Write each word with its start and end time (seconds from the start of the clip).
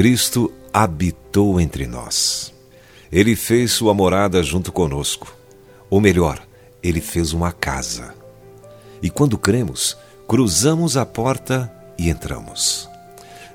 Cristo 0.00 0.50
habitou 0.72 1.60
entre 1.60 1.86
nós. 1.86 2.54
Ele 3.12 3.36
fez 3.36 3.72
sua 3.72 3.92
morada 3.92 4.42
junto 4.42 4.72
conosco. 4.72 5.36
Ou 5.90 6.00
melhor, 6.00 6.42
ele 6.82 7.02
fez 7.02 7.34
uma 7.34 7.52
casa. 7.52 8.14
E 9.02 9.10
quando 9.10 9.36
cremos, 9.36 9.98
cruzamos 10.26 10.96
a 10.96 11.04
porta 11.04 11.70
e 11.98 12.08
entramos. 12.08 12.88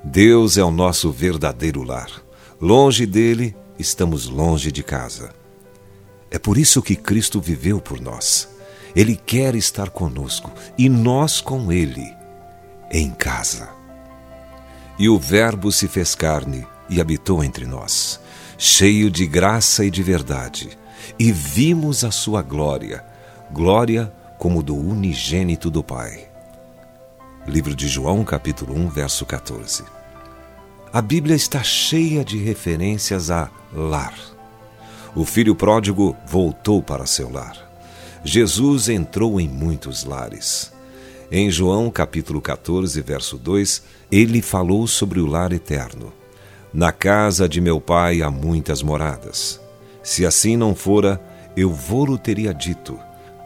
Deus 0.04 0.56
é 0.56 0.64
o 0.64 0.70
nosso 0.70 1.12
verdadeiro 1.12 1.82
lar. 1.82 2.12
Longe 2.62 3.08
dele, 3.08 3.56
estamos 3.80 4.28
longe 4.28 4.72
de 4.72 4.84
casa. 4.84 5.34
É 6.30 6.38
por 6.38 6.60
isso 6.60 6.80
que 6.80 6.96
Cristo 6.96 7.42
viveu 7.42 7.82
por 7.82 8.00
nós. 8.00 8.48
Ele 8.96 9.16
quer 9.16 9.56
estar 9.56 9.90
conosco 9.90 10.52
e 10.78 10.90
nós 10.90 11.42
com 11.42 11.72
Ele, 11.72 12.08
em 12.92 13.10
casa. 13.10 13.85
E 14.98 15.10
o 15.10 15.20
Verbo 15.20 15.72
se 15.72 15.88
fez 15.88 16.16
carne 16.16 16.66
e 16.90 17.02
habitou 17.02 17.44
entre 17.44 17.66
nós, 17.66 18.20
cheio 18.58 19.12
de 19.12 19.28
graça 19.28 19.84
e 19.84 19.92
de 19.92 20.02
verdade, 20.02 20.70
e 21.20 21.32
vimos 21.32 22.04
a 22.06 22.12
sua 22.12 22.42
glória, 22.42 23.04
glória 23.52 24.12
como 24.38 24.64
do 24.64 24.76
unigênito 24.76 25.70
do 25.70 25.84
Pai. 25.84 26.30
Livro 27.46 27.76
de 27.76 27.88
João, 27.88 28.24
capítulo 28.24 28.74
1, 28.74 28.90
verso 28.90 29.26
14. 29.26 29.84
A 30.94 31.02
Bíblia 31.02 31.36
está 31.36 31.62
cheia 31.62 32.24
de 32.24 32.38
referências 32.38 33.30
a 33.30 33.50
lar. 33.74 34.14
O 35.14 35.26
filho 35.26 35.56
pródigo 35.56 36.16
voltou 36.26 36.82
para 36.82 37.06
seu 37.06 37.30
lar. 37.30 37.58
Jesus 38.24 38.88
entrou 38.90 39.40
em 39.40 39.48
muitos 39.48 40.06
lares. 40.06 40.72
Em 41.32 41.50
João 41.50 41.90
capítulo 41.90 42.40
14, 42.40 43.02
verso 43.02 43.38
2, 43.38 43.84
ele 44.12 44.42
falou 44.44 44.86
sobre 44.86 45.20
o 45.20 45.26
lar 45.26 45.52
eterno. 45.52 46.14
Na 46.72 46.92
casa 46.92 47.50
de 47.50 47.60
meu 47.60 47.82
pai 47.82 48.22
há 48.22 48.30
muitas 48.30 48.84
moradas. 48.84 49.60
Se 50.04 50.24
assim 50.24 50.56
não 50.56 50.76
fora, 50.76 51.20
eu 51.58 51.72
vou-lo 51.72 52.18
teria 52.18 52.54
dito, 52.54 53.00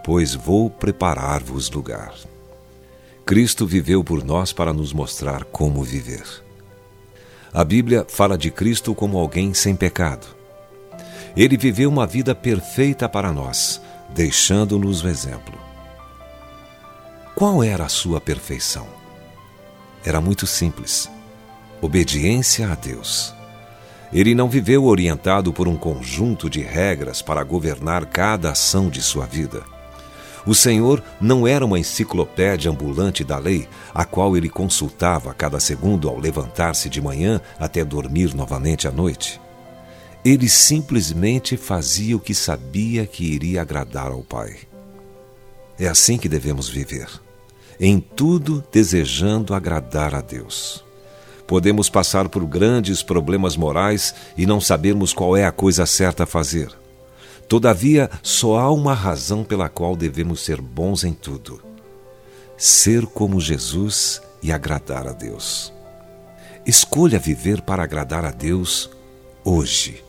pois 0.04 0.34
vou 0.34 0.70
preparar-vos 0.70 1.70
lugar. 1.70 2.14
Cristo 3.26 3.66
viveu 3.66 4.04
por 4.04 4.26
nós 4.26 4.52
para 4.52 4.74
nos 4.74 4.92
mostrar 4.92 5.46
como 5.46 5.84
viver. 5.84 6.26
A 7.54 7.64
Bíblia 7.64 8.06
fala 8.10 8.38
de 8.38 8.52
Cristo 8.52 8.94
como 8.94 9.18
alguém 9.18 9.54
sem 9.54 9.76
pecado. 9.76 10.28
Ele 11.38 11.56
viveu 11.56 11.90
uma 11.90 12.06
vida 12.06 12.36
perfeita 12.36 13.08
para 13.08 13.32
nós, 13.32 13.80
deixando-nos 14.14 15.04
o 15.04 15.08
exemplo. 15.08 15.59
Qual 17.40 17.64
era 17.64 17.86
a 17.86 17.88
sua 17.88 18.20
perfeição? 18.20 18.86
Era 20.04 20.20
muito 20.20 20.46
simples: 20.46 21.10
obediência 21.82 22.70
a 22.70 22.76
Deus. 22.76 23.34
Ele 24.12 24.36
não 24.36 24.50
viveu 24.50 24.84
orientado 24.84 25.54
por 25.54 25.66
um 25.66 25.78
conjunto 25.78 26.50
de 26.50 26.60
regras 26.60 27.22
para 27.22 27.42
governar 27.42 28.08
cada 28.08 28.52
ação 28.52 28.90
de 28.90 29.02
sua 29.02 29.26
vida. 29.26 29.64
O 30.46 30.54
Senhor 30.54 31.02
não 31.22 31.48
era 31.48 31.66
uma 31.66 31.80
enciclopédia 31.80 32.70
ambulante 32.70 33.24
da 33.24 33.38
lei, 33.38 33.70
a 33.94 34.04
qual 34.04 34.36
ele 34.36 34.50
consultava 34.50 35.32
a 35.32 35.34
cada 35.34 35.62
segundo 35.62 36.10
ao 36.10 36.20
levantar-se 36.20 36.90
de 36.90 37.02
manhã 37.02 37.40
até 37.58 37.86
dormir 37.86 38.36
novamente 38.36 38.86
à 38.86 38.92
noite. 38.92 39.40
Ele 40.26 40.50
simplesmente 40.50 41.56
fazia 41.56 42.18
o 42.18 42.20
que 42.20 42.36
sabia 42.36 43.08
que 43.08 43.24
iria 43.24 43.62
agradar 43.62 44.12
ao 44.12 44.24
Pai. 44.24 44.58
É 45.80 45.88
assim 45.88 46.18
que 46.18 46.28
devemos 46.28 46.68
viver, 46.68 47.08
em 47.80 48.00
tudo 48.00 48.64
desejando 48.72 49.54
agradar 49.54 50.14
a 50.14 50.22
Deus. 50.22 50.84
Podemos 51.48 51.90
passar 51.90 52.30
por 52.30 52.46
grandes 52.46 53.02
problemas 53.02 53.56
morais 53.56 54.14
e 54.38 54.46
não 54.46 54.60
sabermos 54.62 55.14
qual 55.14 55.36
é 55.36 55.46
a 55.46 55.52
coisa 55.52 55.86
certa 55.86 56.24
a 56.24 56.28
fazer. 56.28 56.70
Todavia, 57.48 58.10
só 58.22 58.60
há 58.60 58.72
uma 58.72 58.94
razão 58.94 59.44
pela 59.44 59.70
qual 59.70 59.96
devemos 59.96 60.42
ser 60.42 60.62
bons 60.62 61.04
em 61.04 61.14
tudo: 61.14 61.60
ser 62.56 63.08
como 63.08 63.42
Jesus 63.42 64.22
e 64.44 64.52
agradar 64.52 65.08
a 65.08 65.14
Deus. 65.14 65.74
Escolha 66.66 67.18
viver 67.18 67.62
para 67.62 67.84
agradar 67.84 68.26
a 68.26 68.32
Deus 68.32 68.92
hoje. 69.44 70.04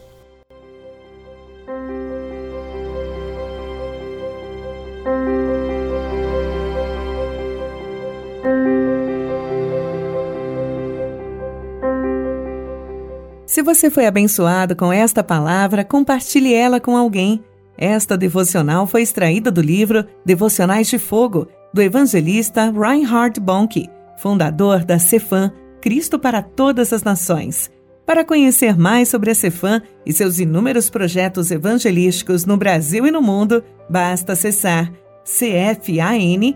Se 13.51 13.63
você 13.63 13.91
foi 13.91 14.07
abençoado 14.07 14.77
com 14.77 14.93
esta 14.93 15.25
palavra, 15.25 15.85
compartilhe 15.85 16.55
ela 16.55 16.79
com 16.79 16.97
alguém. 16.97 17.43
Esta 17.77 18.17
devocional 18.17 18.87
foi 18.87 19.03
extraída 19.03 19.51
do 19.51 19.61
livro 19.61 20.07
Devocionais 20.25 20.87
de 20.87 21.01
Fogo, 21.01 21.49
do 21.75 21.83
evangelista 21.83 22.71
Reinhard 22.71 23.41
Bonk, 23.41 23.91
fundador 24.19 24.85
da 24.85 25.01
Cefam, 25.01 25.51
Cristo 25.81 26.17
para 26.17 26.43
Todas 26.43 26.93
as 26.93 27.03
Nações. 27.03 27.69
Para 28.07 28.25
conhecer 28.25 28.79
mais 28.79 29.09
sobre 29.09 29.33
a 29.33 29.35
Cefam 29.35 29.83
e 30.07 30.13
seus 30.13 30.39
inúmeros 30.39 30.89
projetos 30.89 31.51
evangelísticos 31.51 32.47
no 32.47 32.57
Brasil 32.57 33.05
e 33.05 33.11
no 33.11 33.21
mundo, 33.21 33.65
basta 33.89 34.35
acessar 34.35 34.93
cfan.org.br 35.25 36.55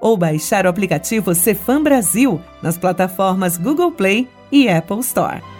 ou 0.00 0.16
baixar 0.16 0.66
o 0.66 0.68
aplicativo 0.68 1.32
Cefam 1.36 1.84
Brasil 1.84 2.40
nas 2.60 2.76
plataformas 2.76 3.56
Google 3.56 3.92
Play 3.92 4.28
e 4.50 4.68
Apple 4.68 5.00
Store. 5.00 5.57